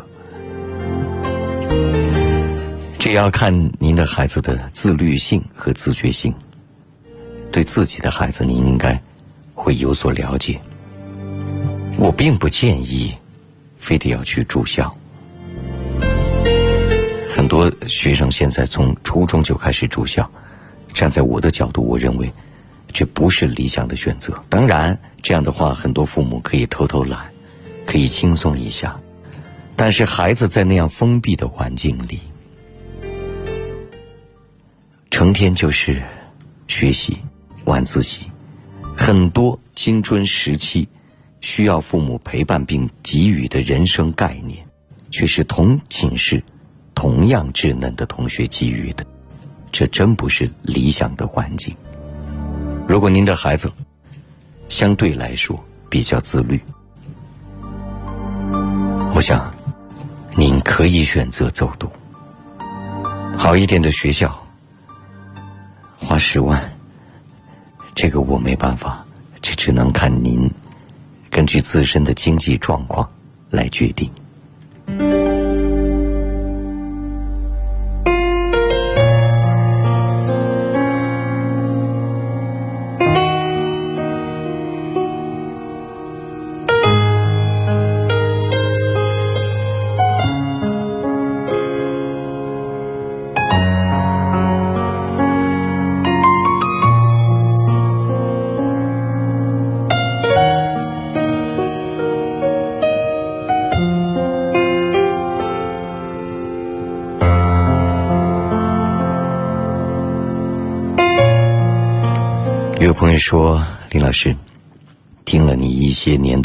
[2.99, 6.31] 这要看您的孩子的自律性和自觉性。
[7.51, 8.99] 对自己的孩子，您应该
[9.53, 10.59] 会有所了解。
[11.97, 13.13] 我并不建议
[13.77, 14.95] 非得要去住校。
[17.29, 20.29] 很多学生现在从初中就开始住校，
[20.93, 22.31] 站在我的角度，我认为
[22.91, 24.33] 这不是理想的选择。
[24.49, 27.19] 当然，这样的话，很多父母可以偷偷懒，
[27.85, 28.99] 可以轻松一下。
[29.75, 32.19] 但是，孩子在那样封闭的环境里，
[35.09, 36.01] 成天就是
[36.67, 37.17] 学习。
[37.69, 38.21] 晚自习，
[38.97, 40.89] 很多青春时期
[41.39, 44.65] 需要父母陪伴并给予的人生概念，
[45.11, 46.43] 却是同寝室、
[46.95, 49.05] 同样稚嫩的同学给予的，
[49.71, 51.75] 这真不是理想的环境。
[52.87, 53.71] 如果您的孩子
[54.67, 56.59] 相对来说比较自律，
[59.13, 59.53] 我想
[60.35, 61.87] 您可以选择走读
[63.37, 64.35] 好一点的学校，
[65.99, 66.78] 花十万。
[68.01, 69.05] 这个我没办法，
[69.41, 70.49] 这只能看您
[71.29, 73.05] 根据自身的经济状况
[73.49, 74.09] 来决定。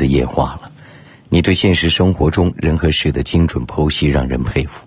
[0.04, 0.70] 的夜话了，
[1.30, 4.84] 你对现实生活中人和事的精准剖析让人佩服。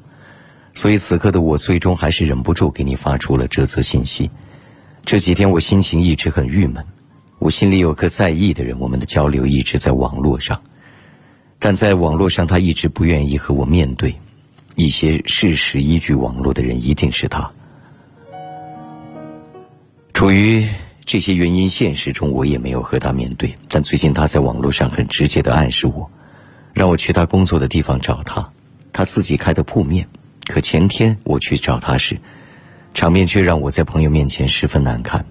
[0.76, 4.30] 所以此刻的我，最终还是忍不住给你发出了这则信息。
[5.04, 6.86] 这几天我心情一直很郁闷，
[7.40, 10.62] 我心里有个在意的人，我们的交流一直在网络上，
[11.58, 14.14] 但在网络上他一直不愿意和我面对
[14.76, 17.52] 一些事实依据网络的人，一定是他。
[20.14, 20.64] 处于。”
[21.08, 23.56] 这些原因，现实中我也没有和他面对。
[23.70, 26.12] 但最近他在网络上很直接的暗示我，
[26.74, 28.46] 让我去他工作的地方找他，
[28.92, 30.06] 他自己开的铺面。
[30.48, 32.20] 可前天我去找他时，
[32.94, 35.26] 场面却让我在朋友面前十分难看。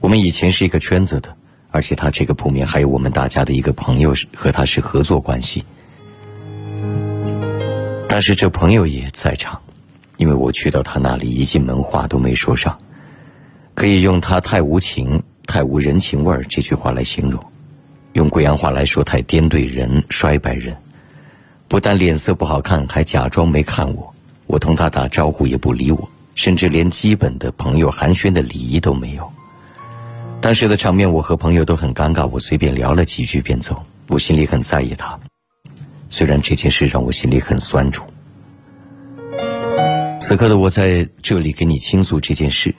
[0.00, 1.34] 我们以前是一个圈子的，
[1.70, 5.64] 而且他这个铺面还有我们大家的一个朋友和他是合作关系。
[8.06, 9.58] 但是这朋友也在场，
[10.18, 12.76] 因为我去到他那里，一进门话都没说上。
[13.74, 17.44] 可以用他太无情、太无人情味儿这句话来形容，
[18.12, 20.76] 用贵阳话来说，太颠对人、衰败人。
[21.66, 24.14] 不但脸色不好看，还假装没看我。
[24.46, 29.28] 我同他打招呼也不理我，甚至连基本的朋友寒暄的礼仪都没有。
[30.40, 32.26] 当时的场面，我和朋友都很尴尬。
[32.28, 35.18] 我随便聊了几句便走，我心里很在意他。
[36.10, 38.04] 虽然这件事让我心里很酸楚。
[40.20, 42.72] 此刻的我在这里给你倾诉这件事，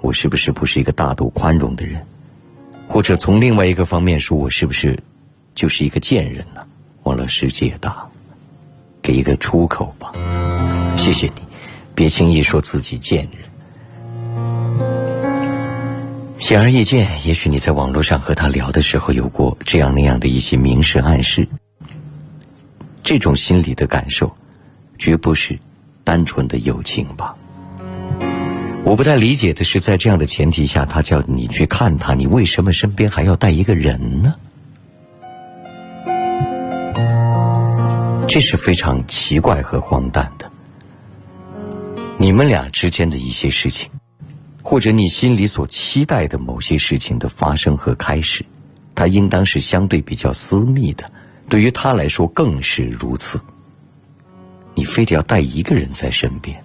[0.00, 2.04] 我是不是不是一个大度宽容的人？
[2.88, 4.98] 或者从另外一个方面说，我是不是
[5.54, 6.66] 就是一个贱人呢？
[7.04, 8.06] 忘了世界大，
[9.00, 10.12] 给一个出口吧。
[10.96, 11.42] 谢谢你，
[11.94, 13.48] 别轻易说自己贱人。
[16.38, 21.46] 显而易见，也许你在网络上和他聊的时候有过这样那样的一些明示暗示。
[23.02, 24.34] 这种心理的感受，
[24.98, 25.58] 绝不是。
[26.02, 27.36] 单纯的友情吧。
[28.90, 34.34] 我不太理解的是，在这样的前提下，他叫你去看他，你为什么身边还要带一个人呢？
[38.26, 40.50] 这是非常奇怪和荒诞的。
[42.18, 43.88] 你们俩之间的一些事情，
[44.60, 48.44] 或者你心里所期待的某些事情的发生和开始，
[48.96, 51.08] 它应当是相对比较私密的，
[51.48, 53.40] 对于他来说更是如此。
[54.74, 56.60] 你非得要带一个人在身边，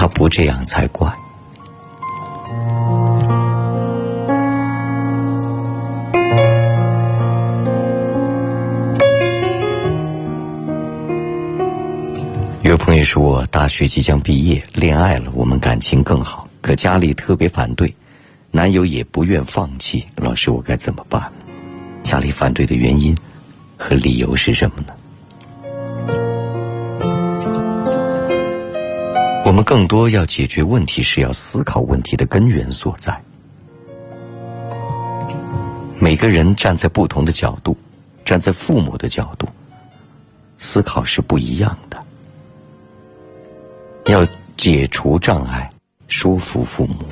[0.00, 1.14] 他不这样才怪。
[12.62, 17.94] 有朋友说大学即将毕业，恋爱了，我们感情更好，可家里特别反对，
[18.50, 20.06] 男友也不愿放弃。
[20.16, 21.30] 老师，我该怎么办？
[22.02, 23.14] 家里反对的原因？
[23.76, 24.94] 和理由是什么呢？
[29.50, 33.20] 我们更多要解决问题，是要思考问题的根源所在。
[35.98, 37.76] 每个人站在不同的角度，
[38.24, 39.48] 站在父母的角度，
[40.56, 42.00] 思考是不一样的。
[44.04, 44.24] 要
[44.56, 45.68] 解除障碍，
[46.06, 47.04] 说服父母，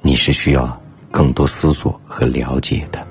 [0.00, 0.80] 你是需要
[1.10, 3.06] 更多思索和了解的。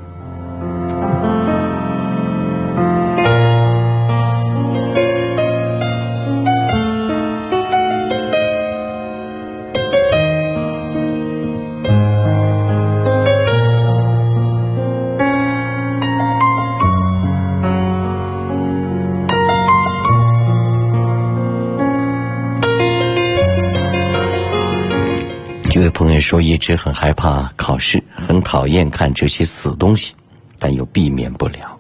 [26.65, 30.15] 直很害怕考试，很讨厌看这些死东西，
[30.57, 31.79] 但又避免不了。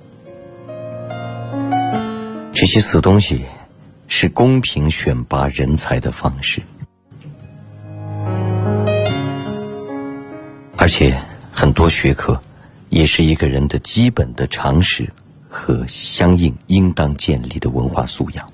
[2.53, 3.43] 这些死东西
[4.07, 6.61] 是公平选拔人才的方式，
[10.77, 11.19] 而且
[11.51, 12.39] 很多学科
[12.89, 15.11] 也是一个人的基本的常识
[15.49, 18.47] 和相应应当建立的文化素养。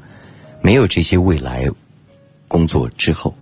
[0.62, 1.68] 没有这些，未来
[2.48, 3.36] 工作之后。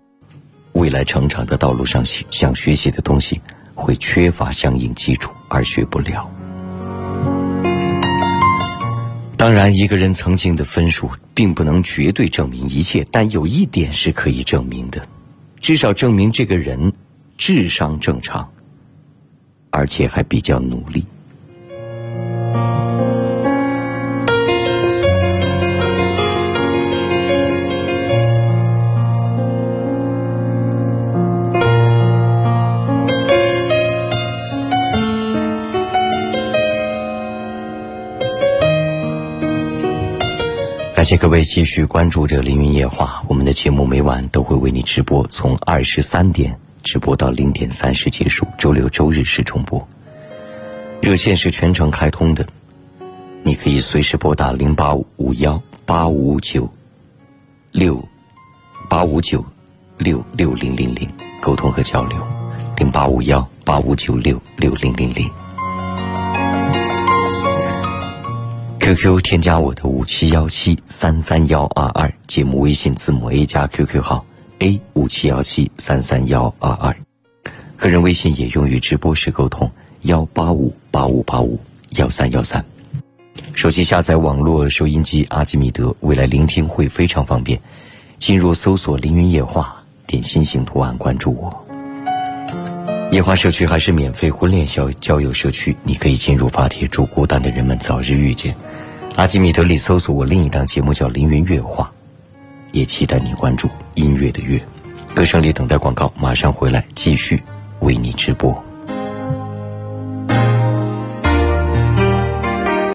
[0.74, 3.40] 未来成长的道路上，想学习的东西
[3.76, 6.30] 会缺乏相应基础而学不了。
[9.36, 15.02] 当然，一个人曾经的分数并不能绝对证明一切，但有一点是可以证明的，
[15.62, 16.92] 至少证明这个人
[17.38, 18.50] 智商正常，
[19.72, 21.06] 而且还比较努力。
[41.00, 49.88] 感谢各位继续关注着《凌云夜话》，我们的节目每晚都会为你直播，从二十三点直播到零点三十结束，周六周日是重播。
[51.02, 52.46] 热线是全程开通的，
[53.44, 56.70] 你可以随时拨打零八五幺八五九
[57.72, 58.06] 六
[58.90, 59.42] 八五九
[59.98, 62.28] 六六零零零沟通和交流，
[62.76, 65.32] 零八五幺八五九六六零零零。
[68.80, 74.26] QQ 添加我的五七幺七三三幺二二，节目微信字母 A 加 QQ 号
[74.60, 76.96] A 五七幺七三三幺二二，
[77.76, 79.70] 个人微信也用于直播时沟通
[80.04, 81.60] 幺八五八五八五
[81.98, 82.64] 幺三幺三。
[83.54, 87.60] 手机下载网络收音机阿基米德，未来聆听会非常方便。
[88.18, 91.66] 进入搜索“凌云夜话”，点心形图案关注我。
[93.12, 98.56] 夜话社区还是免费婚恋交交友社区，你可以进入发帖，祝孤单的人们早日遇见。
[99.20, 101.92] 阿基米德里搜索我另一档节目叫《凌云乐话》，
[102.72, 104.58] 也期待你关注音乐的乐。
[105.14, 107.44] 歌声里等待广告，马上回来继续
[107.82, 108.64] 为你直播。